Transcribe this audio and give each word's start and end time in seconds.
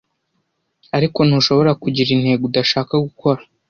Ariko 0.97 1.19
ntushobora 1.27 1.71
kugira 1.81 2.09
intego 2.15 2.43
udashaka 2.49 2.93
gukora. 3.05 3.41